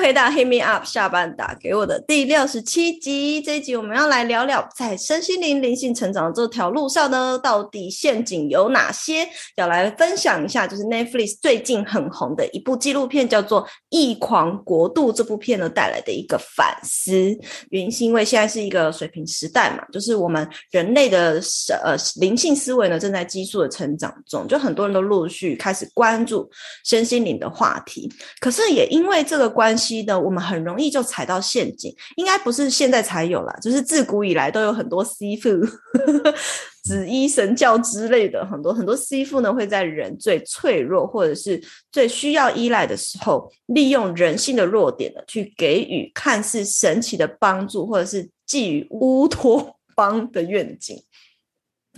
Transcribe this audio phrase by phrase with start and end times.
[0.00, 3.40] 回到 Hit Me Up 下班打给我的第六十七集。
[3.42, 9.28] 这一集我们要来聊聊，在身心灵灵性成长的这条路上呢，到底陷阱有哪些？
[9.56, 15.12] 要来分享一下，就是 Netflix 最近很红的一部纪录片，叫做《异狂国度》。
[15.14, 17.12] 这部片呢带来的一个反思，
[17.70, 21.40] 原因是因为现在是一个水平时代嘛，就是我们人类的
[21.82, 26.48] 呃灵性思维呢正在急速的成长中，就很多人都陆续开始关注
[26.84, 28.08] 身心灵的话题。
[28.38, 31.94] 可是也因为这个关系呢，我们很容易就踩到陷阱。
[32.16, 35.48] 应该不是现在才有啦，就是自古以来都有很多师傅、
[36.84, 51.02] 紫衣神教之类的，很多很多师傅呢会在人最脆弱或者是最需要依赖的时候，利用人性的弱点呢，去给予看似神奇的帮助，或者是寄予乌托邦的愿景。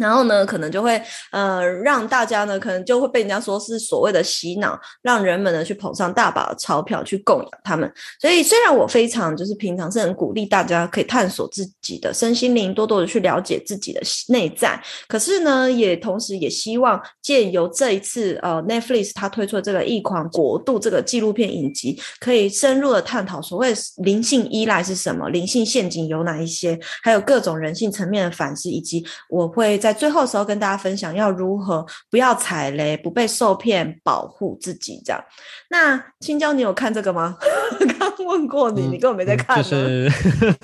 [0.00, 7.92] 然后呢，可能就会呃让大家呢，可能就会被人家说是所谓的洗脑，让人们呢去捧上大把的钞票去供养他们。
[8.18, 29.89] 所以虽然我非常就是平常是很鼓励大家可以探索自己的身心灵，多多的去了解自己的内在，可是呢，也同时也希望借由这一次呃 Netflix 它推出的这个《异狂国度》这个纪录片影集，可以深入的探讨所谓灵性依赖是什么，灵性陷阱有哪一些，还有各种人性层面的反思，以及我会在。
[29.92, 35.20] 在最后时候跟大家分享要如何不要踩雷，不被受骗，保护自己这样。
[35.68, 37.36] 那青椒，你有看这个吗？
[37.98, 39.56] 刚问过你，你根本没在看。
[39.56, 40.08] 就是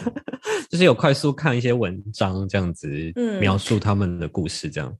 [0.71, 2.89] 就是有快速看一些文章这样子，
[3.41, 4.97] 描述他们的故事这样。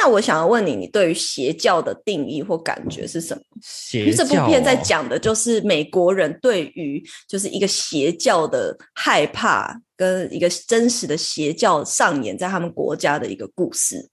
[0.00, 3.42] 那我想要问你，你对于邪教的定义或感觉是什么？
[3.60, 14.08] 邪教，这部片在讲的就是美国人对于就是一个邪教的害怕，跟一个真实的邪教上演在他们国家的一个故事。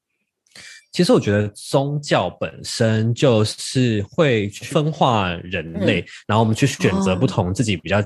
[0.91, 7.97] 其实我觉得宗教本身就是会分化人类，然后我们去选择不同自己比较。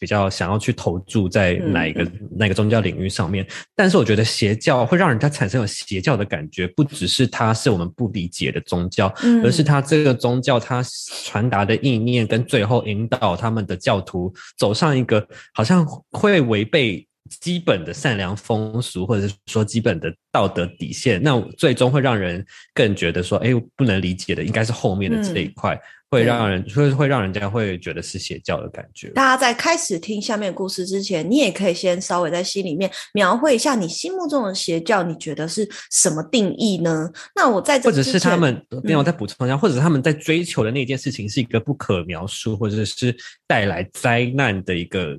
[0.00, 3.46] 比较想要去投注在哪一个那个宗教领域上面，
[3.76, 9.12] 但是我觉得邪教会让人家产生有邪教的感觉，不只是它是我们不理解的宗教，
[9.44, 10.82] 而是它这个宗教它
[11.22, 17.06] 传达的意念跟最后引导他们的教徒走上一个好像会违背
[17.40, 25.78] 基本的善良风俗，或者是说基本的道德底线，那最终会让人更觉得说，哎，不能理解的应该是后面的这一块。
[26.12, 29.10] 会让人会会让人家会觉得是邪教的感觉。
[29.10, 37.08] 大家在开始听下面故事之前，你也可以先稍微在心里面描绘一下你心目中的邪教，你觉得是什么定义呢？
[37.36, 43.16] 那我在这或者是他们，另外再补充一下，或者是他们在追求的那件事情是一个不可描述，或者是
[43.46, 45.16] 带来灾难的一个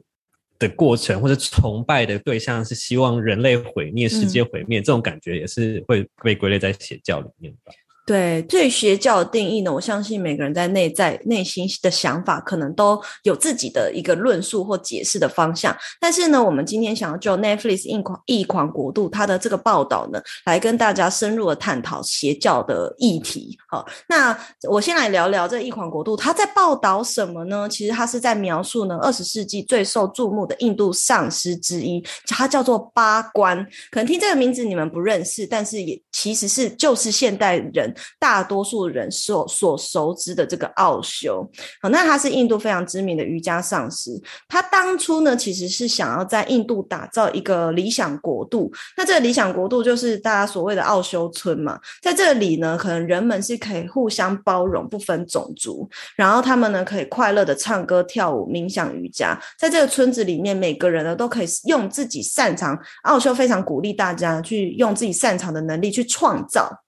[0.62, 7.72] 的过程，或者崇拜的对象是希望人类毁灭、世界毁灭，这种感觉也是会被归类在邪教里面的。
[8.12, 15.74] 对，对邪教的定义呢，我相信每个人在内在内心的想法，可能都有自己的一个论述或解释的方向。
[15.98, 23.58] 但是呢，我们今天想要就 Netflix 异狂异狂国度它的这个报道呢，来跟大家深入的探讨邪教的议题。
[23.70, 24.38] 好，那
[24.70, 27.70] 我先来聊聊这异狂国度，它在报道什么呢？
[27.70, 33.66] 其实它是在描述呢，二十世纪最受注目的印度上师之一，它叫做八关。
[33.90, 37.96] 可能听这个名字你们不认识，但是也其实是就是现代人。
[38.20, 41.48] 大多数人所所熟知的这个奥修，
[41.82, 44.12] 好，那他是印度非常知名的瑜伽上师。
[44.48, 48.72] 他当初呢，其实是想要在印度打造一个理想国度。
[48.98, 51.80] 那这个理想国度就是大家所谓的奥修村嘛。
[52.02, 59.40] 在这里呢，可能人们是可以互相包容，不分种族，然后他们呢可以快乐的唱歌、跳舞、冥想、瑜伽。
[59.58, 62.78] 在这个村子里面，每个人呢都可以用自己擅长。
[63.04, 66.84] 奥修非常鼓励大家去用自己擅长的能力去创造。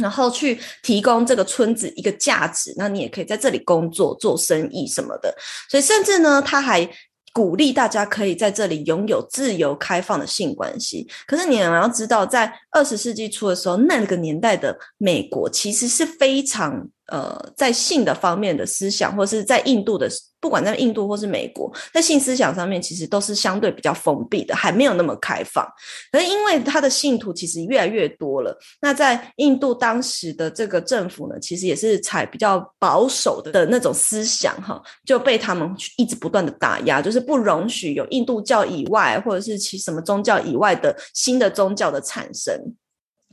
[0.00, 5.32] 然后去提供这个村子一个价值，那你也可以在这里工作、做生意什么的。
[5.68, 6.88] 所以，甚至呢，他还
[7.32, 11.06] 鼓励大家可以在这里拥有自由开放的性关系。
[11.26, 16.88] 可是，你们要知道，在二十世纪初的时候，那个年代的美国其实是非常。
[17.10, 20.08] 呃，在性的方面的思想，或者是在印度的，
[20.40, 25.66] 不管在印度或是美国，在性思想上面，其实都是相对比较封闭的，还没有那么开放。
[26.12, 42.54] 可是因为他的信徒其实越来越多了，那在印度当时的这个政府呢，其实也是采比较保守的那种思想，哈，就被他们一直不断的打压，就是不容许有印度教以外，或者是其什么宗教以外的新的宗教的产生。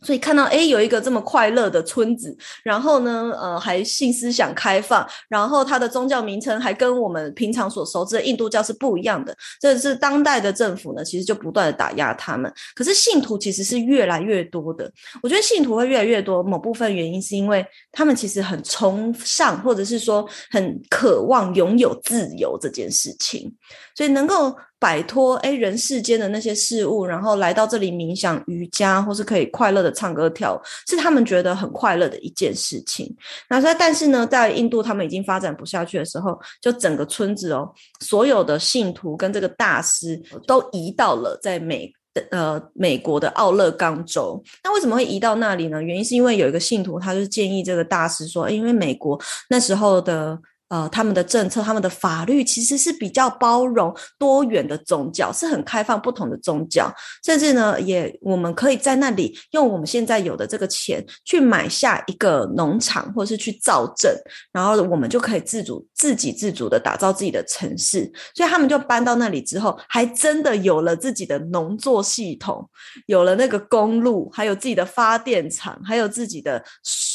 [0.03, 9.35] 所以看到诶有一个这么快乐的村子，然后呢，呃，还信思想开放，然后它的宗教名称还跟我们平常所熟知的印度教是不一样的。
[9.59, 12.51] 这是当代的政府呢，其实就不断的打压他们。
[12.75, 14.91] 可是信徒其实是越来越多的。
[15.23, 23.51] 我觉得信徒会越来越多，某部分原因是因为他们其实很崇尚，或者是说很渴望拥有自由这件事情，
[23.95, 24.55] 所以能够。
[24.79, 33.15] 摆脱哎人世间的那些事物，然后来到这里冥想瑜伽，或是可以快乐的唱歌跳舞，是他们觉得很快乐的一件事情。
[33.49, 37.67] 那在但是呢，在印度他们已经发展不下去的时候，就整个村子哦，
[38.01, 41.91] 所有的信徒跟这个大师都移到了在美
[42.29, 44.39] 呃美国的奥勒冈州。
[44.63, 45.81] 那为什么会移到那里呢？
[45.81, 49.19] 原因是因为有一个信徒，他就建议这个大师说，因为美国
[49.49, 50.37] 那时候的。
[50.69, 56.93] 呃，他们的政策、他们的法律其实是比较包容多元的宗教，是很开放不同的宗教，
[57.23, 64.13] 甚至呢，也我们可以在那里用我们现在有的这个钱去买下一个农场，或是去造镇，
[64.51, 68.11] 然后我们就可以自主、自给自足的打造自己的城市。
[68.35, 72.69] 所以他们就搬到那里之后，还真的有了自己的农作系统，
[73.05, 76.61] 有了那个公路，还有自己的发电厂，还有自己的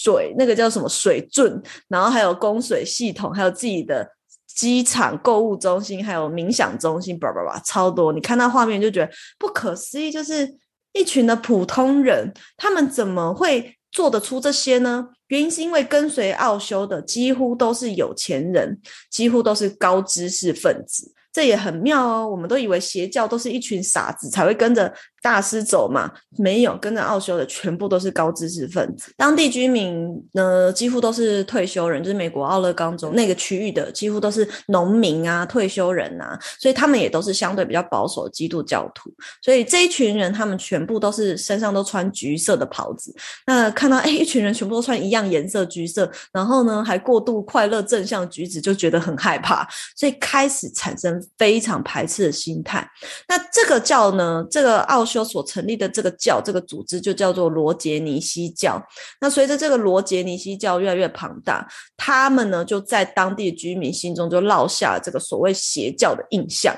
[0.03, 4.09] 水，那个叫什么水圳，然后还有供水系统，还还有自己的
[4.47, 8.13] 机场、购物中心，还有冥想中心，叭叭叭，超多！
[8.13, 10.49] 你看到画面就觉得不可思议，就是
[10.93, 15.09] 一群的普通人，他们怎么会做得出这些呢？
[15.32, 18.79] 原因是因为跟随奥修的几乎都是有钱人，
[19.11, 21.11] 几乎都是高知识分子。
[21.32, 24.93] 这也很妙哦，我们都以为邪教都是一群傻子才会跟着
[25.23, 29.11] 大师走嘛，没有跟着奥修的全部都是高知识分子。
[29.17, 39.11] 当地居民呢，几乎都是退休人，就是美国奥勒冈州那个区域的，几乎都是农民啊、退休人啊，所以他们也都是相对比较保守的基督教徒。
[39.40, 43.14] 所以这一群人，他们全部都是身上都穿橘色的袍子。
[43.46, 49.67] 那看到哎，一群人全部都穿一样颜色橘色，然后呢还过度快乐正向举止，就觉得很害怕，
[49.97, 51.13] 所以开始产生。
[51.39, 52.89] 非常排斥的心态。
[53.27, 54.47] 那这个教呢？
[54.51, 58.81] 这个奥修所成立的这个教，这个组织就叫做罗杰尼西教。
[59.21, 61.67] 那随着这个罗杰尼西教越来越庞大，
[61.97, 66.75] 他们呢就在当地居民心中就落下了这个所谓邪教的印象。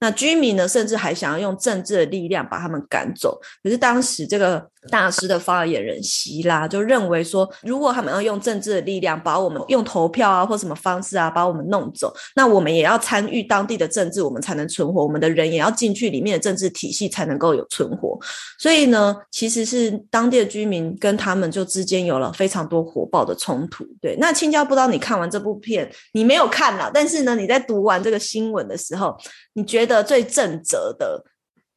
[0.00, 3.40] 那居民呢，甚至还想要用政治的力量把他们赶走。
[3.62, 15.02] 可是当时这个大师的发言人希拉就认为说，如果他们要用政治的力量把我们用投票啊或什么方式啊把我们弄走，那我们也要参与当地的政治，我们才能存活。
[15.02, 18.18] 我们的人也要进去里面的政治体系才能够有存活。
[18.58, 23.86] 所以呢，其实是当地的居民跟他们就之间有了非常多火爆的冲突。
[24.02, 29.16] 对，那青椒不知道你看完这部片，你没有看了，但是呢，你在读完这个新闻的时候，
[29.54, 31.24] 你觉得最正则的、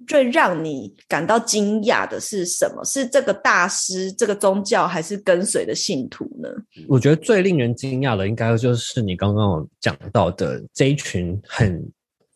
[0.05, 2.83] 最让你感到惊讶的是什么？
[2.83, 6.49] 是这个大师、这个宗教，还是跟随的信徒呢？
[6.87, 11.81] 我觉得最令人惊讶的，应该就是你刚刚讲到的这一群很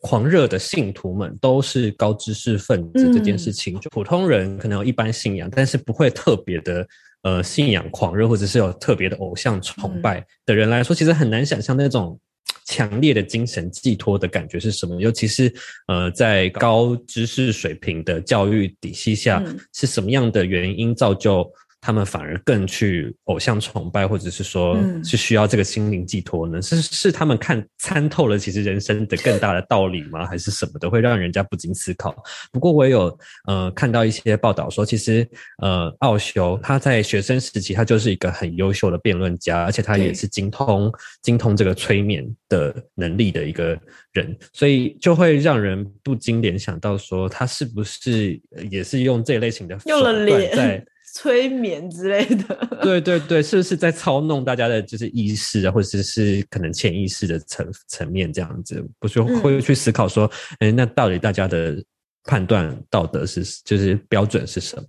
[0.00, 3.12] 狂热的信徒们，都是高知识分子。
[3.12, 6.86] 这件事情，就普通人可能有一般信仰，但是不会特别的
[7.22, 12.18] 呃信仰狂热，或者是有特别的偶像崇拜的人来说，其实很难想象那种。
[12.64, 15.00] 强烈的精神寄托的感觉是什么？
[15.00, 15.52] 尤其是
[15.88, 19.42] 呃，在高知识水平的教育体系下，
[19.74, 21.50] 是什么样的原因造就？
[21.80, 26.60] 他们反而更去偶像崇拜，或者是说是需要这个心灵寄托呢？
[26.60, 30.26] 是是他们看参透了其实人生的更大的道理吗？
[30.26, 32.14] 还是什么的会让人家不禁思考？
[32.52, 35.26] 不过我也有呃看到一些报道说，其实
[35.62, 43.78] 呃奥修他在学生时期他就是一个很优秀的辩论家，而且他也是精通精通这个催眠的能力的一个
[44.12, 48.38] 人，所以就会让人不禁联想到说，他是不是
[48.70, 50.84] 也是用这类型的用了脸在。
[51.20, 58.82] 催眠之类的， 对对对，是不是在操弄大家的，就是意识啊，或者是可能潜意识的层层面这样子？
[58.98, 61.76] 不是会去思考说，哎，那到底大家的
[62.24, 64.84] 判断道德是，就是标准是什么？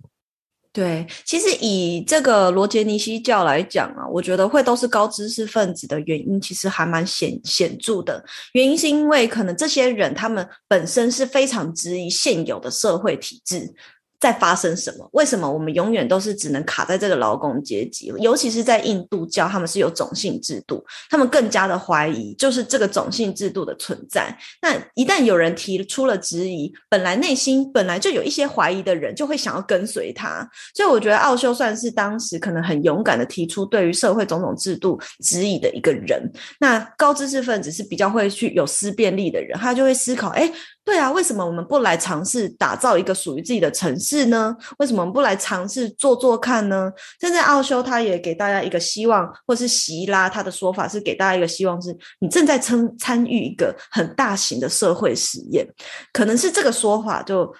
[0.72, 8.24] 对，其实以这个罗杰尼西教来讲啊，我觉得会都是高知识分子的原因，其实还蛮显显著的。
[8.54, 13.74] 原因是因为可能这些人他们本身是非常质疑现有的社会体制。
[14.22, 15.08] 在发生什么？
[15.14, 18.12] 为什么我们永远都是只能卡在这个劳工阶级？
[18.20, 24.38] 尤其是在印度教，他们是有种姓制度，他们更加的怀疑就是这个种姓制度的存在。
[24.62, 30.48] 那一旦有人提出了质疑，本来内心本来就有一些怀疑的人，就会想要跟随他。
[30.72, 36.22] 所以我觉得奥修算是当时可能很勇敢的提出对于社会种种制度质疑的一个人。
[36.60, 40.48] 那高知识分子是比较会去有思辨力的人，他就会思考：哎，
[40.84, 44.56] 对啊，为什么我们不来尝试打造一个属于自己的城市呢？
[44.78, 46.90] 为什么我们不来尝试做做看呢？
[47.20, 55.66] 现在奥修他也给大家一个希望，或是席拉他的说法是给大家一个希望，是你正在参参与一个很大型的社会实验，
[56.12, 57.54] 可能是这个说法就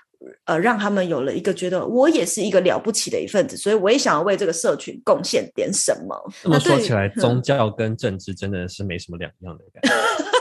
[0.45, 6.33] 呃让他们有了一个觉得我也是一个了不起的一份子，所以我也想要为这个社群贡献点什么。
[6.43, 10.25] 那么说起来，嗯 宗教跟政治真的是没什么两样的感觉。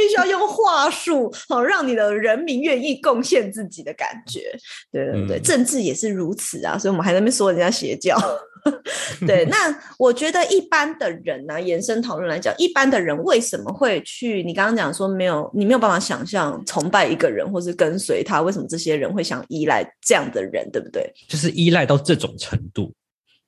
[0.00, 4.40] 你必须要用话术，好让你的人民愿意贡献自己的感觉。
[4.90, 8.16] 对对对，嗯政治也是如此啊，所以我们还在那边说人家邪教。
[9.26, 14.42] 对，那我觉得一般的人呢、延伸讨论来讲，一般的人为什么会去？
[14.42, 21.10] 你刚刚讲说没有，你没有办法想象崇拜一个人，或是跟随他，为什么这些人会想依赖这样的人，对不对？
[21.28, 22.92] 就是依赖到这种程度。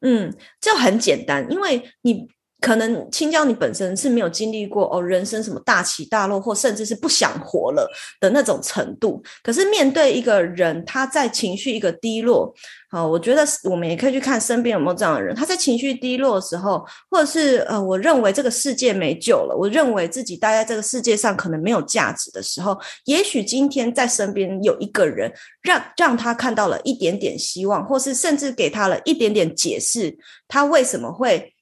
[0.00, 2.26] 嗯，就很简单，因为你
[2.62, 7.86] 可能青椒你本身是没有经历过哦人生什么大起大落，或甚至是不想活了
[8.20, 9.20] 的那种程度。
[9.42, 12.54] 可是面对一个人，他在情绪一个低落，
[12.88, 30.16] 好，我觉得我们也可以去看身边有没有这样的人，他在情绪低落的时候，或者是呃，我认为这个世界没救了，我认为自己待在这个世界上可能没有价值的时候，也许今天在身边有一个人，让让他看到了一点点希望，或是甚至给他了一点点解释，
[30.46, 31.52] 他为什么会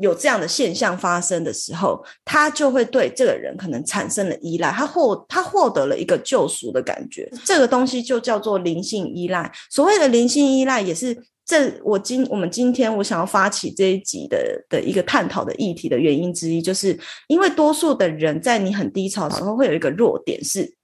[0.00, 9.52] 有这样的现象发生的时候，他就会对这个人可能产生了依赖，他获他获得了一个救赎的感觉，这个东西就叫做灵性依赖。
[9.70, 14.38] 所谓的灵性依赖，也是这我今我们今天我想要发起这一集的
[14.68, 20.79] 的一个探讨的议题的原因之一，就是因为多数的人在你很低潮的时候，会有一个弱点是。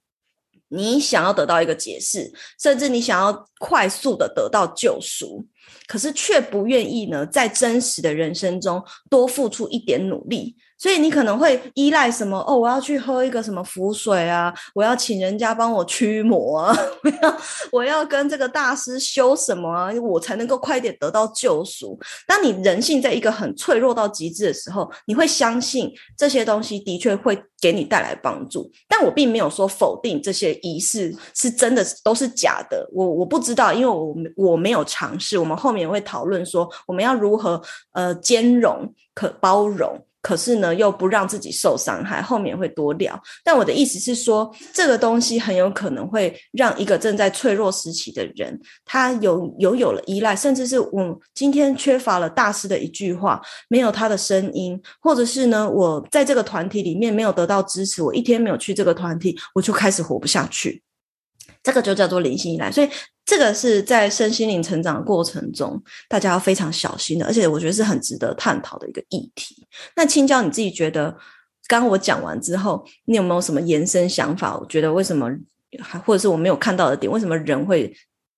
[0.69, 5.45] 你想要得到一个解释，甚至你想要快速的得到救赎，
[5.87, 10.55] 可是却不愿意呢，在真实的人生中多付出一点努力。
[10.77, 12.37] 所以你可能会依赖什么？
[12.47, 17.37] 哦，我要去喝一个什么符水啊，我要请人家帮我驱魔啊， 我要
[17.71, 21.99] 我要跟这个大师修什么啊，我才能够快点得到救赎。
[22.27, 28.71] 当你人性在一个很脆弱到极致的时候，你会相信这些东西的确会给你带来帮助。
[28.87, 34.15] 但我并没有说否定这些仪式是真的都是假的，我我不知道，因为我
[34.51, 35.37] 我没有尝试。
[35.37, 37.61] 我们后面会讨论说，我们要如何
[37.93, 39.99] 呃兼容、可包容。
[40.27, 43.17] 可是呢，又不让自己受伤害，后面会多聊。
[43.45, 60.83] 但我的意思是说，这个东西很有可能会让一个正在脆弱时期的人，他有有有了依赖，甚至是我今天缺乏了大师的一句话，没有他的声音，或者是呢，我在这个团体里面没有得到支持，我一天没有去这个团体，我就开始活不下去。
[61.67, 62.89] 这个就叫做灵性依赖，所以
[63.25, 69.67] 这个是在身心灵成长的过程中，大家要非常小心的，而且我觉得是很值得探讨的一个议题。
[69.93, 71.11] 那青椒你自己觉得，
[71.67, 74.57] 刚刚我讲完之后，你有没有什么延伸想法？
[74.57, 75.29] 我觉得为什么，
[75.81, 77.93] 还或者是我没有看到的点，为什么人会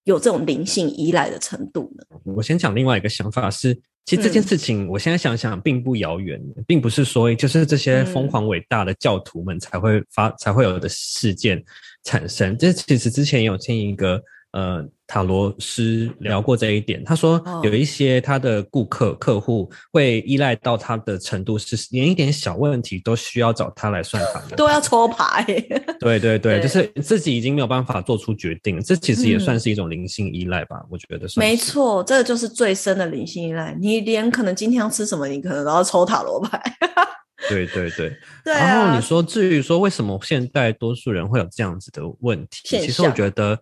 [0.05, 2.03] 有这种灵性依赖的程度呢？
[2.35, 11.63] 我先讲另外一个想法是，其实这件嗯事情，我现在想想并不遥远，并不是说就是这些嗯疯狂伟大的教徒们才会发、才会有的事件
[12.03, 12.57] 产生。
[12.57, 14.19] 这其实之前也有听一个
[14.51, 25.43] 呃塔罗师聊过这一点，他说哦有一些他的顾客客户会依赖到他的程度是连一点小问题都需要找他来算塔罗，都要抽牌，
[25.99, 31.39] 对 对对，对就是自己已经没有办法做出决定，这其实也嗯算是一种灵性依赖吧，我觉得算是。
[31.39, 33.75] 没错，这个就是最深的灵性依赖。
[33.79, 36.61] 你连可能今天要吃什么，你可能都要抽塔罗牌。
[37.47, 38.15] 对对对。
[38.43, 43.57] 对啊，然后你说，至于说为什么现在多数人会有这样子的问题，其实我觉得，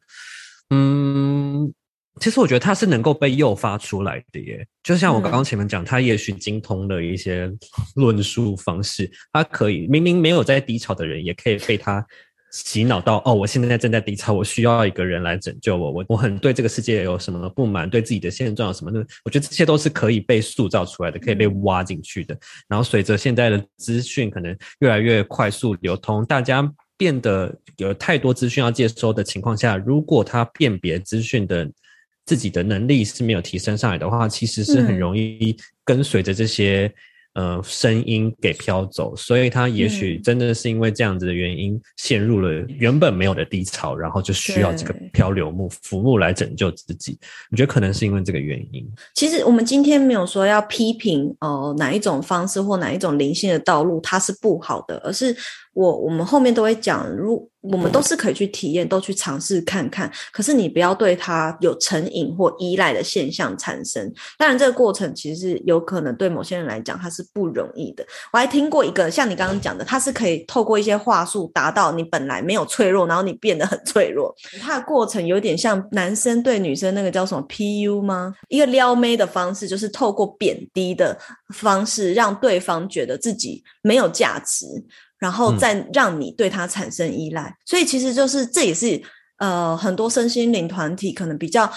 [0.70, 1.74] 嗯，
[2.20, 4.68] 其实我觉得它是能够被诱发出来的耶。
[4.84, 7.52] 就像我刚刚嗯前面讲，他也许精通了一些
[7.96, 12.06] 论述方式，他可以明明没有在低潮的人，也可以被他。
[12.50, 15.92] 洗脑到哦，我现在正在低潮，我需要一个人来拯救我。
[15.92, 22.36] 我我很对这个世界有什么不满，对自己的现状有什么的，我觉得这些都是可以被塑造出来的，可以被嗯挖进去的。
[22.70, 26.62] 然后随着现在的资讯可能越来越快速流通，大家
[26.98, 31.70] 变得有太多资讯要接收的情况下，如果他辨别资讯的
[32.26, 36.92] 自己的能力是没有提升上来的话，其实是很嗯容易跟随着这些。
[37.34, 47.16] 呃，声音给飘走，所以他也许嗯真的是因为这样子的原因，陷入了原本没有的低潮，然后就需要这个漂流木浮木来拯救自己。
[47.52, 48.84] 我觉得可能是因为这个原因。
[49.14, 55.38] 其实我们今天没有说要批评哦、呃哪一种方式或哪一种灵性的道路它是不好的，而是
[55.78, 60.12] 我我们后面都会讲，如我们都是可以去体验，都去尝试看看。
[60.32, 64.12] 可是你不要对它有成瘾或依赖的现象产生。
[64.40, 68.04] 当然，这个过程其实是有可能对某些人来讲，它是不容易的。
[68.34, 74.34] 我还听过一个像你刚刚讲的，它是可以透过一些话术达到你本来没有脆弱，然后你变得很脆弱。
[74.60, 78.34] 它的过程有点像男生对女生那个叫什么 PU 吗？
[78.50, 81.16] 一个撩妹的方式，就是透过贬低的
[81.54, 84.66] 方式，让对方觉得自己没有价值。
[85.20, 89.02] 然后再让你对他产生依赖，所以其实就是这也是
[89.40, 91.72] 呃很多身心灵团体可能比较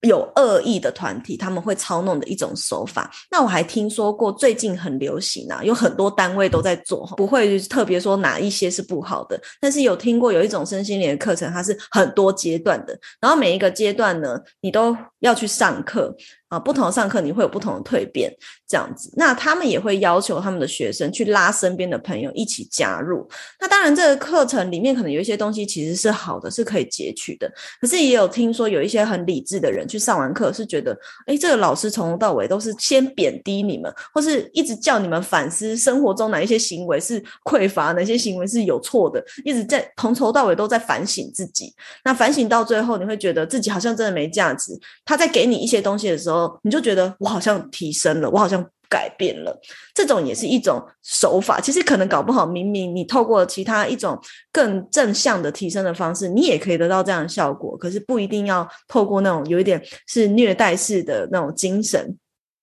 [0.00, 3.08] 有恶意的团体，他们会操弄的一种手法。
[3.30, 16.12] 那我还听说过最近很流行啊，有很多单位都在做，不会特别说哪一些是不好的，但是有听过有一种身心灵的课程，它是很多阶段的，然后每一个阶段呢，你都要去上课。
[16.52, 18.30] 啊，不同上课你会有不同的蜕变，
[18.68, 19.10] 这样子。
[19.16, 23.26] 那他们也会要求他们的学生去拉身边的朋友一起加入。
[23.58, 27.50] 那当然，这个课程里面可能有一些东西其实是好的，是可以截取的。
[27.80, 30.94] 可是也有听说有一些很理智的人去上完课，是觉得，
[31.24, 41.74] 哎，这个老师从头到尾都是先贬低你们，或是一直叫你们反思生活中哪一些行为是匮乏，哪些行为是有错的，一直在从头到尾都在反省自己。
[42.04, 44.78] 那反省到最后，你会觉得自己好像真的没价值。
[45.06, 46.41] 他在给你一些东西的时候。
[46.62, 49.58] 你就觉得我好像提升了，我好像改变了，
[49.94, 51.60] 这种也是一种手法。
[51.60, 54.20] 其实可能搞不好，明明你透过其他一种
[54.52, 57.76] 更正向的提升的方式，你也可以得到这样的效果。
[57.76, 62.16] 可是不一定要透过那种有一点是虐待式的那种精神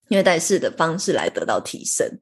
[0.09, 2.19] 虐待式的方式来得到提升。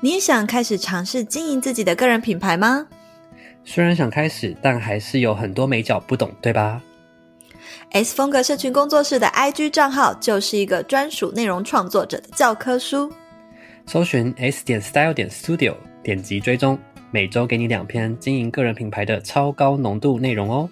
[0.00, 2.88] 你也想开始尝试经营自己的个人品牌吗？
[3.64, 6.82] 虽然想开始，但还是有很多美角不懂，对吧
[7.90, 13.12] ？S 风格社群工作室的 IG 账号就是一个专属内容创作者的教科书。
[13.86, 16.78] 搜寻 S 点 Style 点 Studio，点击追踪，
[17.10, 20.68] 每周给你两篇经营个人品牌的超高浓度内容哦。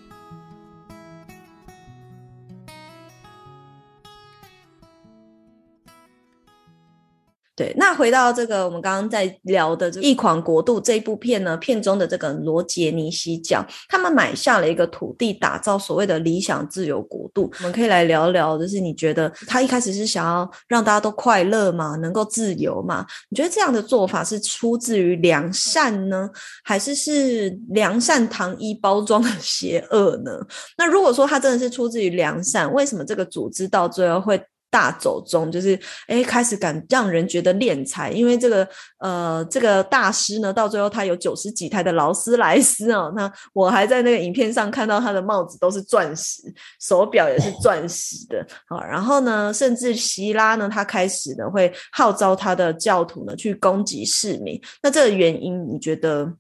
[7.61, 17.53] 对，那回到这个我们刚刚在聊的《这异狂国度》这一部片呢，片中的这个罗杰尼西讲，他们买下了一个土地，打造所谓的理想自由国度。
[17.59, 21.97] 我们可以来聊聊，就是你觉得他一开始是想要让大家都快乐嘛？
[21.97, 23.05] 能够自由嘛？
[23.29, 26.31] 你觉得这样的做法是出自于良善呢，
[26.65, 30.33] 还是是良善糖衣包装的邪恶呢？
[30.79, 34.43] 那如果说他真的是出自于良善，为什么这个组织到最后会？
[34.71, 38.67] 大走中就是哎，开始敢让人觉得敛财，因为这个
[38.99, 43.13] 呃，这个大师呢，到最后他有九十几台的劳斯莱斯哦。
[43.17, 46.43] 那我还在那个影片上看到他的帽子都是钻石，
[46.81, 48.83] 手表也是钻石的啊。
[48.85, 54.61] 然后呢，甚至希拉呢，他开始呢会号召他的教徒呢去攻击市民。
[54.83, 56.33] 那这个原因，你觉得？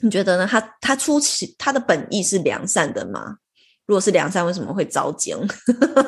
[0.00, 0.46] 你觉得呢？
[0.46, 3.38] 他他初期他的本意是良善的吗？
[3.86, 5.38] 如果是梁山，为什么会遭奸？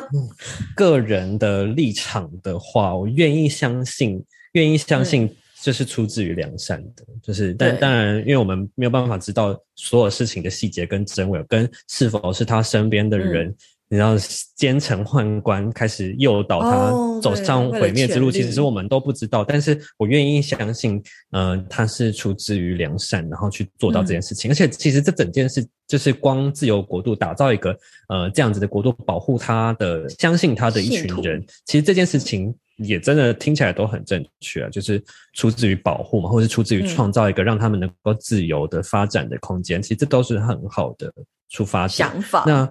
[0.74, 7.04] 个人的立场的话，我愿意相信，愿意相信这是出自于良善的。
[7.22, 13.54] 就是，但当然，因为我们没有办法知道所有事情的细节跟真伪，跟是否是他身边的人。
[13.90, 14.14] 你知道
[14.54, 19.42] 奸臣宦官开始诱导他走上毁灭之路，其实我们都不知道。
[19.42, 24.50] 但是我愿意相信，嗯，他是出自于良善，然后去做到这件事情。
[24.50, 27.74] 而且，其实这整件事就是光自由国度打造一个
[28.10, 31.42] 呃这样子的国度，保护他的、相信他的一群人。
[31.64, 39.80] 其实这件事情也真的听起来都很正确啊，就是出自于保护嘛，或是出自于创造一个让他们能够自由的发展的空间。
[39.80, 41.10] 其实这都是很好的
[41.48, 42.44] 出发想法。
[42.46, 42.70] 那。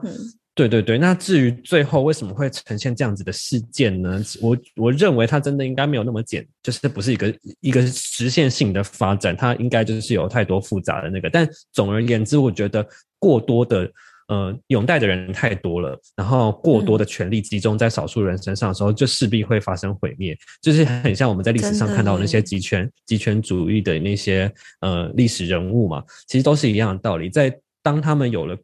[0.57, 4.19] 对对对，那至于最后为什么会呈现这样子的事件呢？
[4.41, 11.29] 我我认为它真的应该没有那么简，就是不是一个一个实现性的发展，它应该就是有太多复杂的那个。
[11.29, 12.83] 但总而言之，我觉得
[13.19, 13.87] 过多的
[14.29, 20.35] 呃拥戴的人太多了，然后过多的权力集中在少数人身上的时候，就势必会发生毁灭。
[20.59, 27.29] 就是很像我们在历史上看到那些集权集权主义的那些呃历史人物嘛，其实都是一样的道理。
[27.29, 28.57] 在当他们有了。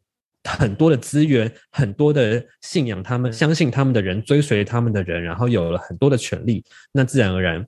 [0.44, 7.66] 很多的资源，很多的信仰，他们相信他们的人，追随他们的人，然后有了很多的权利，那自然而然，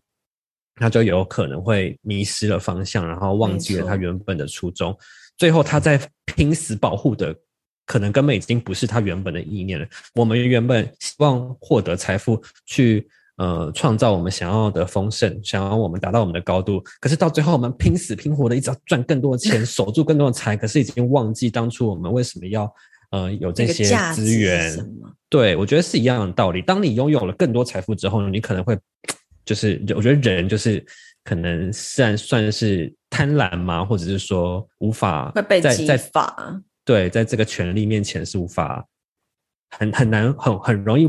[0.75, 4.97] 他就有可能会迷失了方向，然后忘记了他原本的初衷。
[5.37, 7.35] 最后，他在拼死保护的，
[7.87, 9.87] 可能根本已经不是他原本的意念了。
[10.15, 13.09] 我们原本希望获得财富，去。
[13.37, 16.83] 呃，创造我们想要的丰盛，想要我们达到我们的高度。
[17.01, 22.73] 可是到最后，我们拼死拼活的一直要赚更多的钱， 守住更多的财，可是已经忘记当初我们为什么要
[23.11, 24.75] 呃有这些资源。
[25.29, 26.63] 对，我觉得是一样的道理。
[26.63, 28.79] 当你拥有了更多财富之后，你可能会
[29.45, 30.83] 就是我觉得人就是
[31.23, 33.85] 可能虽然算是贪婪嘛？
[33.85, 36.63] 或者是说无法会被激在在发。
[36.85, 38.87] 对，在这个权力面前是无法
[39.71, 41.07] 很很难很很容易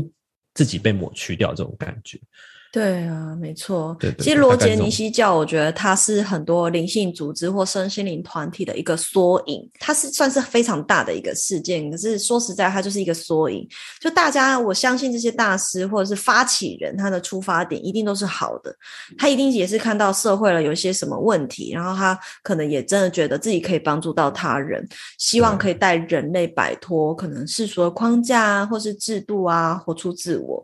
[0.58, 2.20] 自己被抹去掉这种感觉。
[2.70, 3.96] 对啊，没错。
[3.98, 11.90] 对对其实罗杰尼西教，我觉得它是很多灵性组织或身心灵团体的一个缩影，它是算是非常大的一个事件。
[11.90, 13.66] 可是说实在，它就是一个缩影。
[13.98, 18.74] 就大家，我相信这些大师或者是发起人，他的出发点一定都是好的，
[19.16, 30.62] 他一定也是看到社会了有一些什么问题，然后他可能也真的觉得自己可以帮助到他人，希望可以带人类摆脱可能世俗的框架啊，或是制度啊，活出自我。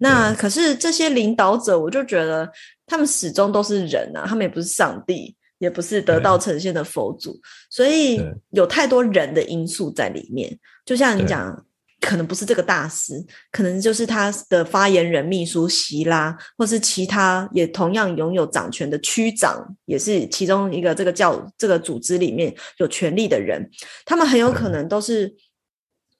[0.00, 2.48] 那可是这些领导者，我就觉得
[2.86, 10.58] 他们始终都是人啊，他们也不是上帝，也不是得道成仙的佛祖，所以有太多人的因素在里面。
[10.84, 11.66] 就像你对讲，
[12.00, 13.14] 可能不是这个大师，
[13.50, 23.70] 可能就是他的发言人、秘书席拉，或是其他也同样拥有掌权的区长，也是其中一个这个教这个组织里面有权力的人，
[24.04, 25.34] 他们很有可能都是。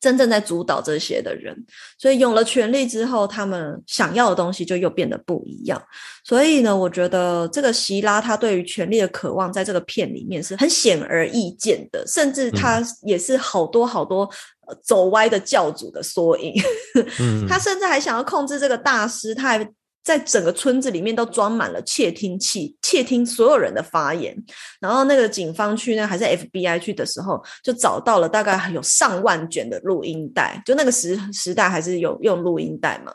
[0.05, 1.57] 真正在主导这些的人，
[1.97, 5.83] 所以有了权力之后，他们想要的东西就又变得不一样。
[6.23, 14.29] 所以呢，我觉得这个希拉他对于权力的渴望，在这个片里面是很显而易见的，甚至他也是好多好多
[14.67, 16.53] 呃走歪的教主的缩影。
[17.19, 19.67] 嗯，他甚至还想要控制这个大师，他还
[20.05, 24.37] 在整个村子里面都装满了窃听器，窃听所有人的发言。
[24.79, 33.12] 然后那个警方去呢，还是 FBI 去的时候，就找到了大概有上万卷的录音带，就那个时时代还是有用录音带嘛。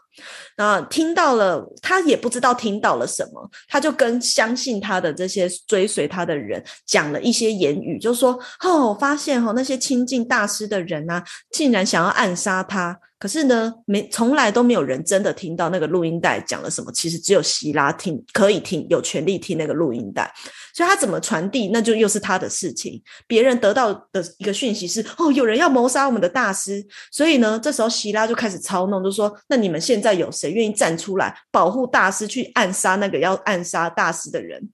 [0.57, 12.99] 那听到了，他也不知道听到了什么，他就跟相信他的这些追随他的人讲了一些言语，就说：“哦，我发现哦，那些亲近大师的人啊，竟然想要暗杀他。
[13.17, 16.89] 可是呢，没从来都没有人真的听到那个录音带讲了什么。
[16.93, 20.33] 其实只有希拉听，可以听，有权利听那个录音带。
[20.73, 23.01] 所以他怎么传递，那就又是他的事情。
[23.27, 26.81] 别人得到的一个讯息是：哦，有人要谋杀我们的大师。
[27.11, 34.69] 所以呢，这时候希拉就开始操弄，就说：那你们现在有谁愿意站出来保护大师，去暗杀那个要暗杀大师的人？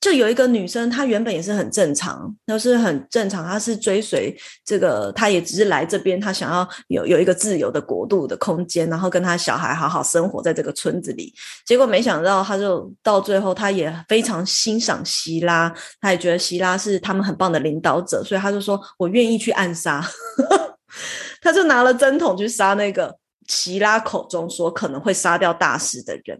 [0.00, 11.34] 就有一个女生，她原本也是很正常，都是很正常，她是追随这个，她也只是来这边，她想要有有一个自由的国度的空间，然后跟她小孩好好生活在这个村子里。
[11.66, 20.02] 结果没想到，她就到最后，她也非常欣赏希拉，她也觉得希拉是他们很棒的领导者，所以她就说：“我愿意去暗杀。”
[21.42, 23.14] 她就拿了针筒去杀那个
[23.50, 26.38] 希拉口中说可能会杀掉大师的人，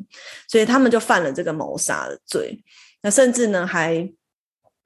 [0.49, 2.63] 所以他们就犯了这个谋杀的罪。
[3.03, 4.09] 那甚至呢，还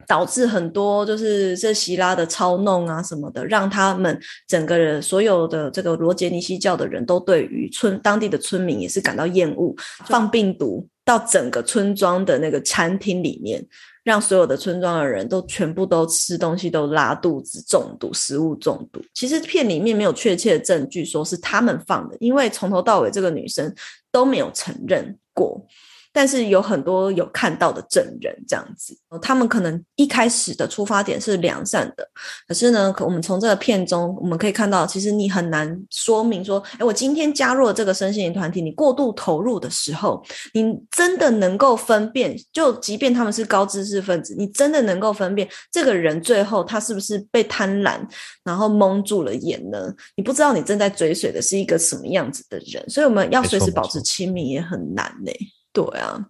[0.06, 9.74] 导致很多就是这希拉的操弄啊什么的，让他们整个人所有的这个罗杰尼西教的人都对于村当地的村民也是感到厌恶，
[10.06, 13.64] 放病毒到整个村庄的那个餐厅里面，
[14.04, 19.00] 让所有的村庄的人都全部都吃东西都拉肚子中毒，食物中毒。
[19.14, 23.74] 其实片里面没有确切的证据说是他们放的，因为从头到尾这个女生
[24.12, 25.66] 都没有承认过。
[26.14, 32.08] 但是有很多有看到的证人这样子，他们可能一开始的出发点是良善的，
[32.46, 48.00] 可是呢，可我们从这个片中我们可以看到，其实你很难说明说，哎，我今天加入了这个身心灵团体，你过度投入的时候，你真的能够分辨，就即便他们是高知识分子，你真的能够分辨这个人最后他是不是被贪婪
[48.44, 49.92] 然后蒙住了眼呢？
[50.14, 55.32] 你不知道你正在追随的是一个什么样子的人，所以我们要随时保持错亲密也很难呢、
[55.74, 56.26] 对啊，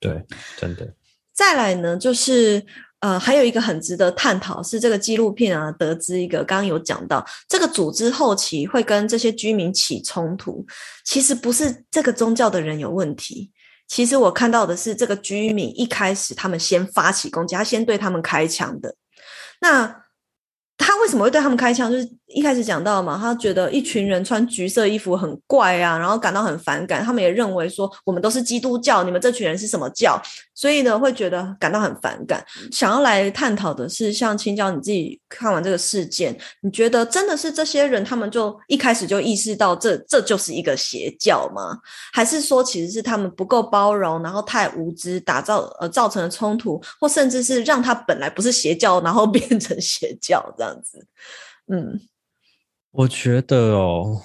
[0.00, 0.24] 对，
[0.56, 0.94] 真的，
[1.34, 2.64] 再来呢，就是
[3.00, 10.64] 呃，还有一个很值得探讨是这个纪录片啊，得知一个刚刚有讲到，这个组织后期会跟这些居民起冲突，
[11.04, 13.50] 其实不是这个宗教的人有问题。
[13.86, 18.94] 其实我看到的是，这个居民一开始他们先发起攻击，他先对他们开枪的。
[19.60, 20.04] 那
[20.78, 21.90] 他为什么会对他们开枪？
[21.90, 27.02] 就是一开始讲到嘛，他觉得一群人穿橘色衣服很怪啊，然后感到很反感。
[27.04, 30.20] 他们也认为说，我们都是基督教，你们这群人是什么教？
[30.52, 32.44] 所以呢，会觉得感到很反感。
[32.72, 41.78] 想要来探讨的是，像青椒你自己看完这个事件，你觉得真的是这些人他们就一开始就意识到这这就是一个邪教吗？
[42.12, 51.06] 还是说其实是他们不够包容，然后太无知，打造呃造成了冲突，或甚至是让他本来不是邪教，然后 变成邪教这样子？
[51.72, 51.98] 嗯，
[52.94, 54.22] 我觉得哦，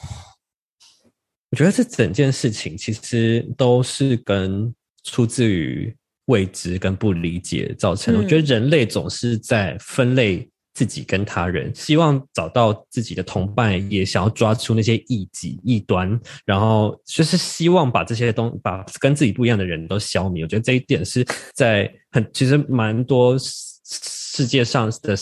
[1.50, 4.72] 我觉得这整件事情其实都是跟
[5.04, 8.20] 出自于未知跟不理解造成的。
[8.20, 20.44] 我觉得嗯人类总是在分类自己跟他人，希望找到自己的同伴，也想要抓出那些异己异端，然后就是希望把这些东把跟自己不一样的人都消灭。
[20.44, 25.18] 我觉得这一点是在很其实蛮多世界上的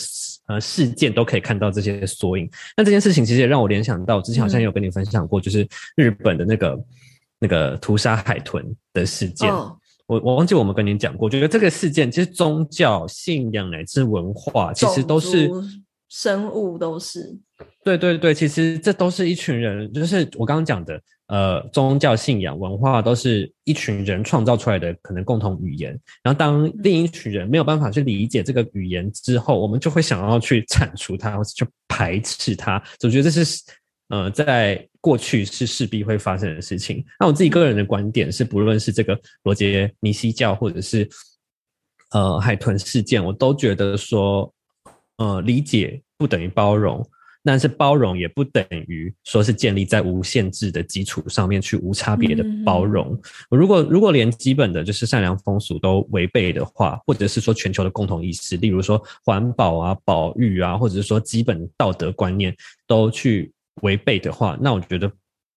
[0.48, 2.50] 呃事件都可以看到这些缩影。
[2.76, 6.84] 那这件事情其实也让我联想到之前好像有跟你分享过，就是日本的那个
[7.38, 9.48] 那个屠杀海豚的事件。
[10.06, 15.48] 我我忘记我们跟您讲过，我觉得这个事件其实宗教信仰乃至文化，其实都是
[16.08, 17.38] 生物都是。
[17.84, 25.98] 对对对，其实这都是一群人，就是我刚刚讲的，呃，宗教信仰文化都是一群人创造出来的可能共同语言。
[26.22, 32.82] 然后当另一群人没有办法去理解这个语言之后，我们就会想要去铲除它，或者去排斥它。
[33.02, 33.62] 我觉得这是。
[34.10, 37.04] 呃，在过去是势必会发生的事情。
[37.20, 41.06] 那我自己个人的观点是，不论是这个罗杰尼西教，或者是
[42.12, 44.50] 呃海豚事件，我都觉得说，
[45.18, 47.06] 呃，理解不等于包容，
[47.48, 53.18] 但是包容也不等于说是建立在无限制的基础上面去无差别的包容。
[53.50, 62.54] 如果如果连基本的就是善良风俗都违背的话，或者是说全球的共同意识，例如说环保啊、保育啊，或者是说基本道德观念
[62.86, 63.50] 都去。
[63.82, 65.08] 违背的话，那我觉得，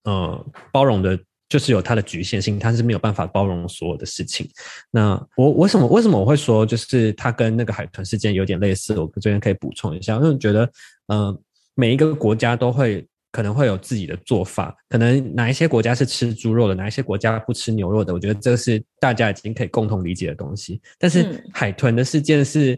[0.03, 1.17] 呃，包容的
[1.49, 4.47] 就是有它的局限性，它是没有办法包容所有的事情。
[4.91, 8.93] 那我为什么为什么我会说，就是它跟那个海豚事件有点类似？
[8.99, 10.71] 我这边可以补充一下，因为觉得，
[11.07, 11.35] 呃，
[11.75, 20.81] 每一个国家都会可能会有自己的做法，可能哪一些国家是吃猪肉的，哪一些国家不吃牛肉的，我觉得这是大家已经可以共同理解的东西。
[20.97, 22.77] 但是海豚的事件是，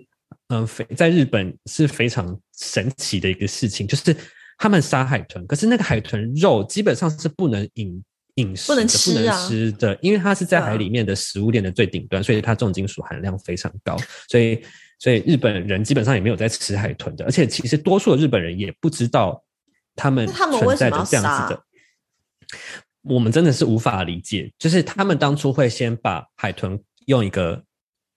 [0.50, 4.16] 嗯，非在日本是非常神奇的一个事情，就是。
[4.56, 8.02] 他们杀海豚，可是那个海豚肉基本上是不能饮
[8.36, 13.98] 饮食的，不能吃的，因为它是在海里面的食物链的最顶端，所以它重金属含量非常高，
[14.30, 14.64] 所以
[15.04, 19.44] 所以日本人基本上也没有在吃海豚的，而且其实多数的日本人也不知道
[19.98, 21.64] 他们存在着这样子的，
[23.02, 27.62] 我们真的是无法理解，就是他们当初会先把海豚用一个。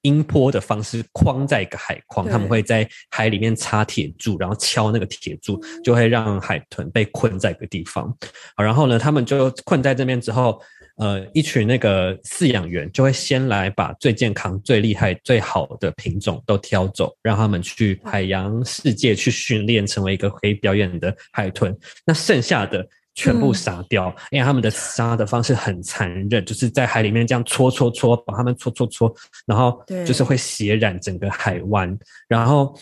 [0.03, 8.17] 音波的方式框在一个海框，他们会在海里面插铁柱，然后敲那个铁柱，就会让海豚被困在一个地方。
[8.55, 10.63] 好，然后呢，他们就困在这边之后，
[10.97, 21.77] 呃，一群那个饲养员就会先来把最健康、最厉害、最好的品种都挑走，让他们去海洋世界去训练，成为一个可以表演的海豚。
[22.05, 22.87] 那剩下的。
[23.19, 29.11] 全部杀掉，因为他们的杀的方式很残忍，就是在海里面这样搓搓搓，把他们搓搓搓，
[29.47, 32.79] 然后就是会血染整个海湾，然后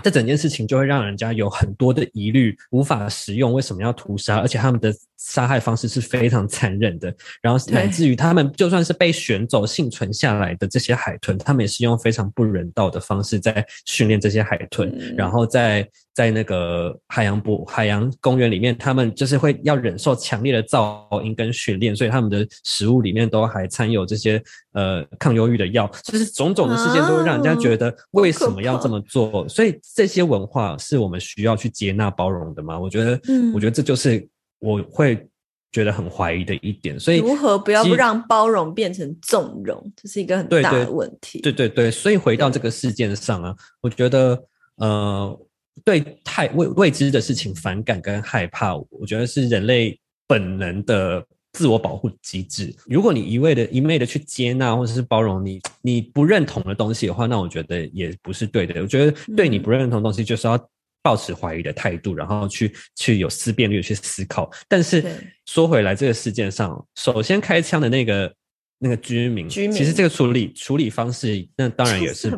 [0.00, 3.52] 这整件事情就会让人家有很多的疑虑，无法食用。
[3.52, 4.38] 为什么要屠杀？
[4.38, 15.86] 而且他们的杀害方式是非常残忍的，然后乃至于他们就算是被选走幸存下来的这些海豚，他们也是用非常不人道的方式在训练这些海豚，然后在。
[16.14, 29.48] 在那个海洋博海洋公园里面，他们就是会要忍受强烈的噪音跟训练，所以他们的食物里面都还掺有这些呃抗忧郁的药，就是种种的事件都会让人家觉得为什么要这么做？
[29.48, 32.76] 所以这些文化是我们需要去接纳包容的吗？
[32.76, 33.20] 我觉得，
[33.54, 34.28] 我觉得这就是
[34.58, 35.28] 我会
[35.72, 36.98] 觉得很怀疑的一点。
[36.98, 41.40] 所以如何不要让包容变成纵容，这是一个很大的问题。
[41.40, 44.42] 对对对，所以回到这个事件上啊，我觉得
[44.76, 45.40] 呃。
[45.84, 52.74] 对太未未知的事情反感跟害怕，我觉得是人类本能的自我保护机制。
[52.86, 58.82] 如果你一味的一昧的去接纳或者是包容你你不认同的东西的话，那我觉得也不是对的。
[58.82, 60.58] 我觉得对你不认同的东西，就是要
[61.02, 64.50] 保持怀疑的态度，然后去去有思辨力去思考。
[64.68, 65.04] 但是
[65.46, 68.34] 说回来，这个事件上，首先开枪的那个。
[68.80, 72.36] 那个居民，其实这个处理处理方式，那当然 也是不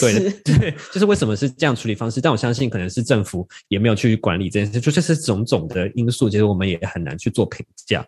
[0.00, 0.30] 对的。
[0.58, 2.20] 对，就是为什么是这样处理方式？
[2.20, 8.04] 但我相信可能是政府也没有去管理这件事，就这是种种的因素，其实我们也很难去做评价。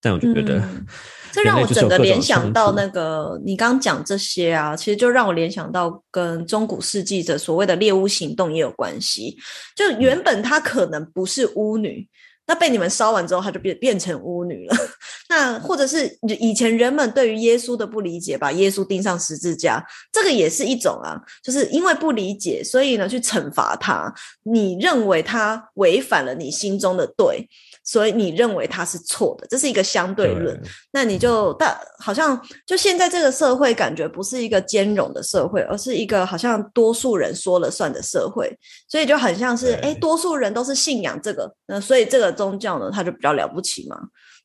[0.00, 0.62] 但我就觉得，
[1.32, 9.36] 这让我整个联想到那个你刚讲这些啊，其实就让我联想到跟中古世纪的所谓的猎巫行动也有关系。
[9.76, 12.08] 就原本她可能不是巫女。
[12.50, 14.76] 那被你们烧完之后，她就变变成巫女了。
[15.30, 24.12] 那或者是以前人们对于耶稣的不理解，把耶稣钉上十字架，这个也是一种啊，就是因为不理解，所以呢去惩罚他。
[24.42, 27.48] 你认为他违反了你心中的对。
[27.82, 30.56] 所以你认为他是错的，这是一个相对论。
[30.92, 38.54] 那你就但好像就现在这个社会，感觉不是一个兼容的社会，而是一个好像多数人说了算的社会。
[38.86, 43.96] 所以就很像是，哎，多数人都是信仰这个，那所以这个宗教呢，他就比较了不起嘛。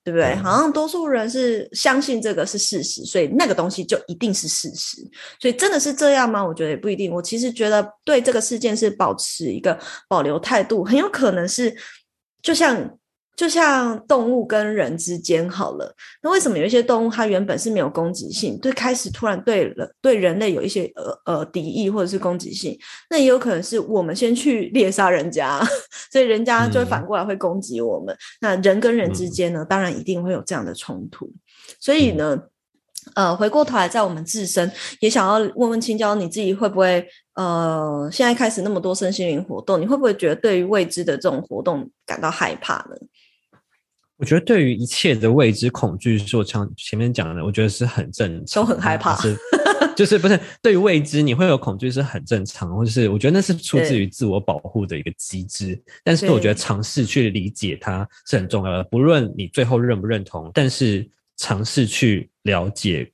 [0.03, 0.34] 对不对？
[0.34, 4.97] 对好像多数人是相信这个是事实，所以那个东西就一定是事实。
[5.39, 6.45] 所以真的是这样吗？
[6.45, 7.12] 我觉得也不一定。
[7.12, 11.75] 我其实觉得对这个事件是保持一个保留态度，很有可能是
[12.43, 12.97] 就像。
[13.36, 15.93] 就像动物跟人之间好了，
[16.24, 22.80] 那为什么有一些动物它原本是没有攻击性，对开始突然对了对人类有一些呃呃敌意或者是攻击性？
[23.10, 25.62] 那也有可能是我们先去猎杀人家，
[26.12, 28.15] 所以人家就会反过来会攻击我们。
[28.39, 31.30] 那人跟人之间呢，当然一定会有这样的冲突。
[31.78, 32.39] 所以呢，
[33.15, 34.71] 呃，回过头来在我们自身，
[35.02, 42.95] 也想要问问青椒，你自己会不会呃，现在开始那么多身心灵活动，你会不会觉得对于未知的这种活动感到害怕呢？
[44.17, 49.38] 我觉得对于一切的未知恐惧，是我像前面讲的，我觉得是很正常，都很害怕是
[49.93, 55.78] 就是不是对于未知你会有恐惧是很正常，或者是我觉得那是出自于自我保护的一个机制。
[56.04, 63.12] 但是我觉得尝试去理解它是很重要的，不论你最后认不认同，但是尝试去了解，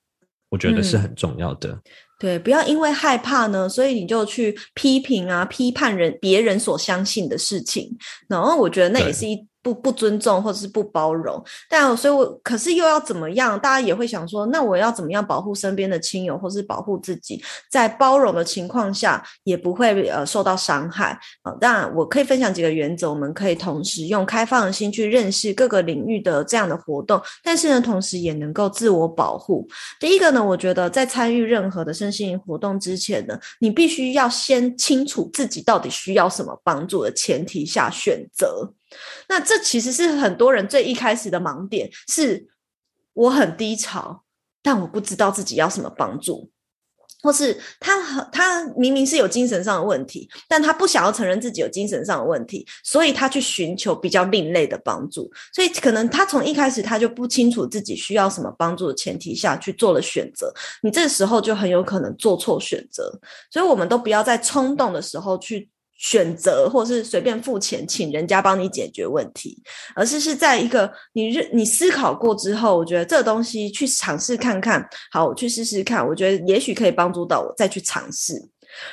[0.50, 1.80] 我觉得是很重要的。
[2.20, 7.90] 对，不要因为害怕呢，所以你就去批评啊、批判人别人所相信的事情。
[8.28, 9.48] 然后我觉得那也是一。
[9.64, 13.60] 不不尊重或者是不包容，但所以，我可是又要怎么样？
[13.60, 21.52] 大家也会想说，那我要怎么样保护身边的亲友，或是保护自己，在包容的情况下，也不会呃受到伤害啊？
[21.62, 29.68] 当然，我可以分享几个原则，我们可以同时用开放的心去认识各个领域的这样的活动，但是呢，同时也能够自我保护。
[30.00, 38.74] 第一个呢，我觉得在参与任何的身心灵活动之前呢，你必须要先清楚自己到底需要什么帮助的前提下选择。
[39.28, 42.48] 那这其实是很多人最一开始的盲点，是
[43.14, 44.24] 我很低潮，
[44.62, 46.50] 但我不知道自己要什么帮助，
[47.22, 63.20] 或是他他明明是有精神上的问题，但他不想要承认自己有精神上的问题，所以他去寻求比较另类的帮助，所以可能他从一开始他就不清楚自己需要什么帮助的前提下去做了选择，你这时候就很有可能做错选择，
[63.52, 65.70] 所以我们都不要在冲动的时候去。
[66.02, 69.62] 选择，或是随便付钱请人家帮你解决问题，
[69.96, 78.34] 而是是在一个你认你思考过之后，我觉得这个东西去尝试看看，好，我去试试看，我觉得也许可以帮助到我，再去尝试。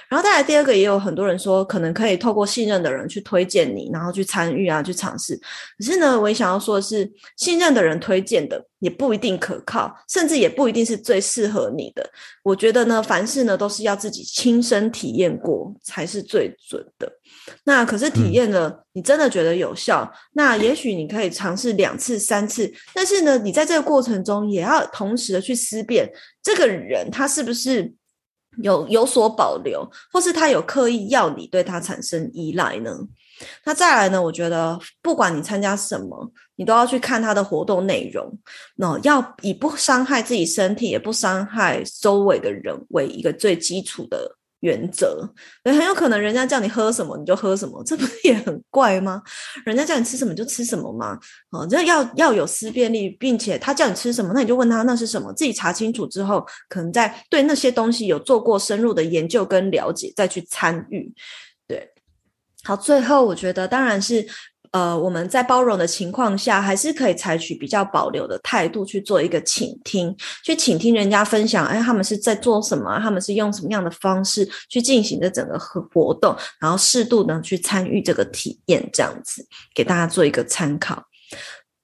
[0.08, 5.36] 然后再来第二个，也有很多人说，可能可以透过信任的人去推荐你，然后去参与啊，去尝试。
[5.78, 12.10] 可是呢，我也想要说的是，信任的人推荐的也不一定可靠，甚至也不一定是最适合你的。
[12.42, 17.10] 我觉得呢，凡事呢都是要自己亲身体验过才是最准的。
[17.64, 22.72] 那可是体验了，你真的觉得有效，那也许你可以尝试两次、三次。
[22.94, 26.10] 但是呢，你在这个过程中也要同时的去思辨，
[26.42, 27.94] 这个人他是不是。
[28.62, 32.90] 有有所保留，或是他有刻意要你对他产生依赖呢？
[33.64, 34.20] 那再来呢？
[34.20, 38.36] 我觉得不管你参加什么，你都要去看他的活动内容，
[38.76, 44.37] 那要以不伤害自己身体，也不伤害周围的人为一个最基础的。
[44.60, 45.28] 原则，
[45.64, 49.22] 很有可能人家叫你喝什么你就喝什么，这不是也很怪吗？
[49.64, 51.18] 人家叫你吃什么就吃什么吗？
[51.50, 61.12] 哦，这要要有思辨力，并且他叫你吃什么，那你就问他那是什么，自己查清楚之后，可能在对那些东西有做过深入的研究跟了解，再去参与。
[61.66, 61.90] 对，
[62.64, 64.26] 好，最后我觉得当然是。
[64.72, 72.98] 呃，我们在包容的情况下，还是可以采取比较保留的态度去做一个倾听，去倾听人家分享，哎，他们是在做什么？
[73.00, 76.36] 他们是用什么样的方式去进行的整个活动？
[76.60, 81.02] 然后适度的去参与这个体验，这样子给大家做一个参考。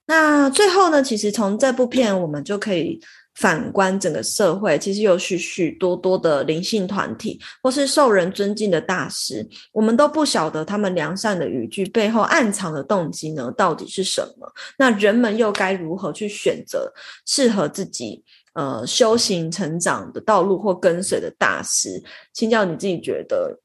[0.07, 2.99] 那最后呢，其实从这部片我们就可以。
[3.35, 14.51] 反观整个社会，其实有许许多多的灵性团体，或是受人尊敬的大师，我们都不晓得他们良善的语句背后暗藏的动机呢，到底是什么？
[14.77, 16.91] 那人们又该如何去选择
[17.25, 22.01] 适合自己呃修行成长的道路或跟随的大师？
[22.33, 23.59] 请教你自己觉得，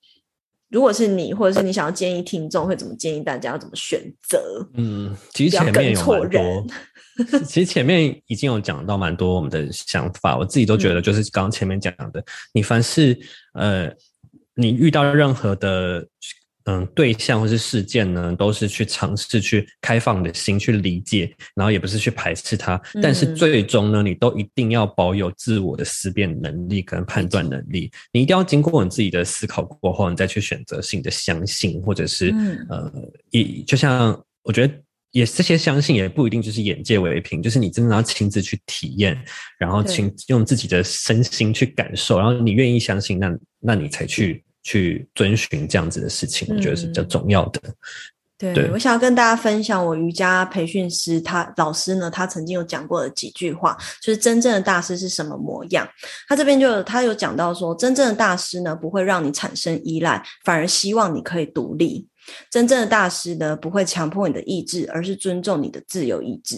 [0.71, 4.67] 如果是你，或者是你想要建议听众，会怎么建议大家要怎么选择？
[4.75, 6.67] 嗯，其实前面有蛮多。
[7.45, 13.19] 其实前面已经有讲到蛮多我们的想法，我自己都觉得就是刚刚前面讲的，你凡是
[13.53, 13.93] 呃，
[14.55, 16.07] 你遇到任何的
[16.71, 32.33] 嗯对象或是事件呢，都是去尝试去开放的心去理解，然后也不是去排斥它，但是最终呢，你都一定要保有自我的思辨能力跟判断能力，你一定要经过你自己的思考过后，你再去选择性的相信，或者是
[32.69, 32.93] 呃，
[33.31, 34.73] 一就像我觉得。
[35.13, 39.21] 也这些相信也不一定就是眼界为凭，就是你真的要亲自去体验，
[39.59, 47.61] 然后亲用自己的身心去感受，然后你愿意相信，那那你才去去遵循这样子的事情，我觉得是比较重要的。
[48.39, 55.87] 对，对我想要跟大家分享我瑜伽培训师他老师呢，他曾经有讲过的几句话，就是真正的大师是什么模样。
[56.27, 62.09] 他这边就有他有讲到说，真正的大师呢，不会让你产生依赖，反而希望你可以独立。
[62.51, 66.57] 真正的大师呢，不会强迫你的意志，而是尊重你的自由意志。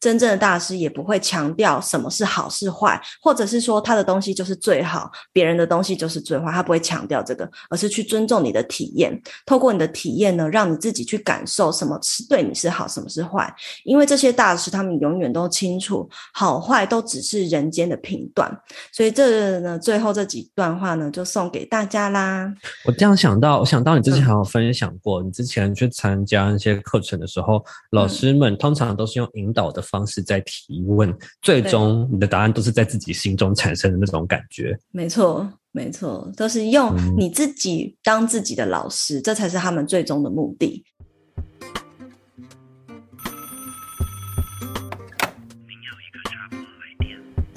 [0.00, 13.54] 真正的大师也不会强调什么是好是坏，或者是说他的东西就是最好，别人的东西就是最坏，他不会强调这个，而是去尊重你的体验，透过你的体验呢，让你自己去感受什么是对你是好，什么是坏。
[13.84, 18.50] 因为这些大师他们永远都清楚，好坏都只是人间的评断。
[18.92, 22.50] 所以这呢，最后这几段话呢，就送给大家啦。
[22.86, 34.78] 我这样想到，我想到你之嗯前还有分享过，你之前去参加一些课程的时候，老师们通常都是用引导的方式在提问，最终你的答案都是在自己心中产生的那种感觉。
[34.90, 40.84] 没错，没错，都是用嗯你自己当自己的老师，这才是他们最终的目的。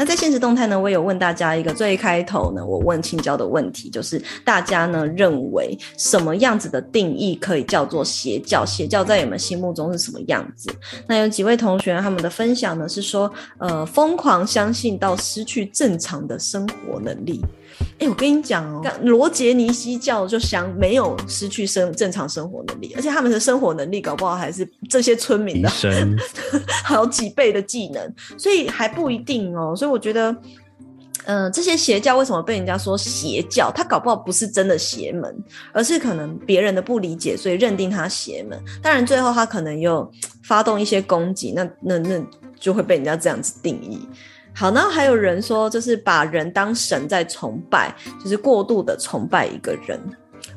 [0.04, 8.66] 那在现实动态呢，我有问大家一个最开头呢，我问青椒的问题，就是大家呢认为什么样子的定义可以叫做邪教？
[8.66, 10.70] 邪教在你们心目中是什么样子？
[11.08, 17.40] 那有几位同学他们的分享呢是说，呃，疯狂相信到失去正常的生活能力。
[18.00, 25.70] 哎，我跟你讲哦，罗杰尼西教就想没有失去生正常生活能力，而且他们的生活能力搞不好还是这些村民的，
[26.84, 29.76] 好几倍的技能，所以还不一定哦。
[29.76, 30.36] 所以我觉得，
[31.26, 33.72] 呃，这些邪教为什么被人家说邪教？
[33.74, 35.36] 他搞不好不是真的邪门，
[35.72, 38.60] 而是可能别人的不理解，所以认定他邪门。
[38.82, 40.10] 当然，最后他可能又
[40.44, 42.22] 发动一些攻击，那那那
[42.60, 44.08] 就会被人家这样子定义。
[44.56, 47.94] 好，然后还有人说，就是把人当神在崇拜，
[48.24, 50.00] 就是过度的崇拜一个人。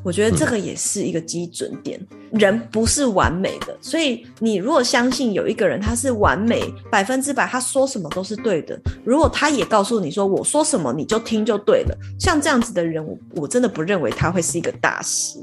[0.03, 2.01] 我觉得这个也是一个基准点，
[2.33, 15.39] 人不是完美的，所以你如果相信有一个人他是完美百分之百，他说什么都是对的，如果他也告诉你说我说什么你就听就对了，像这样子的人，我我真的不认为他会是一个大师。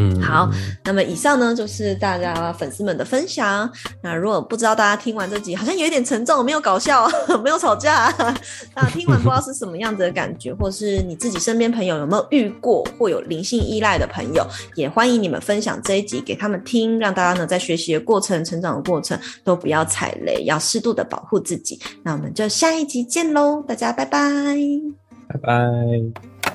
[0.00, 0.50] 嗯，好，
[0.84, 3.70] 那么以上呢就是大家粉丝们的分享。
[4.02, 7.08] 那如果不知道大家听完这集好像有一点沉重，没有搞笑，
[7.44, 8.12] 没有吵架，
[8.74, 21.80] 那听完不知道是什么样子的感觉，或是你自己身边朋友有没有遇过或有灵性依赖的朋友，也欢迎你们分享这一集给他们听，让大家呢在学习的过程、成长的过程都不要踩雷，要适度的保护自己。
[22.02, 24.20] 那我们就下一集见喽，大家拜拜。
[25.28, 26.49] 拜拜。